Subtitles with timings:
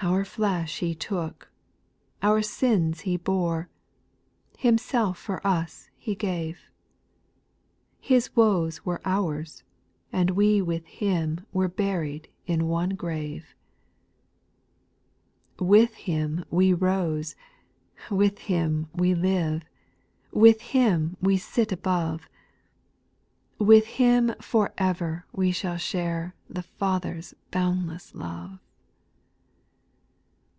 [0.00, 0.12] 5.
[0.12, 1.50] Our flesh He took,
[2.22, 3.70] our sins He bore,
[4.58, 6.70] Himself for us He gave;
[7.98, 9.64] His woes were our's,
[10.12, 13.54] and we with Him Were buried in one grave.
[15.54, 15.62] 6.
[15.62, 17.34] With Him we rose,
[18.10, 19.62] with Him we live,
[20.30, 22.28] With Him we sit above;
[23.58, 28.60] With Him for ever w^e shall share The Father's boundless love.